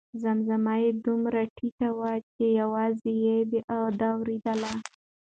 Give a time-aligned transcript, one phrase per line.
[0.21, 3.15] زمزمه یې دومره ټیټه وه چې یوازې
[3.51, 3.59] ده
[4.11, 4.73] اورېدله.